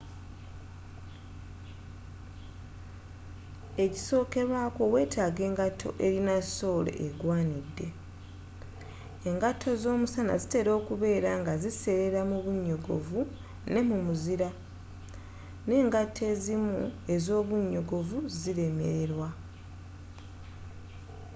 ekisookerwaako 3.83 4.83
wetaaga 4.93 5.41
engato 5.49 5.89
elina 6.05 6.35
soole 6.57 6.91
egwaanidde 7.07 7.87
engato 9.29 9.69
z'omusana 9.81 10.33
zitela 10.41 10.71
okubeela 10.79 11.31
nga 11.41 11.53
ziseelela 11.63 12.21
mu 12.31 12.37
bunyogovu 12.45 13.19
ne 13.71 13.81
mu 13.89 13.97
muzira 14.05 14.49
n'engato 15.69 16.21
ezimu 16.33 16.75
ez'obunyogovu 17.13 18.17
zilemelelwa 18.39 19.29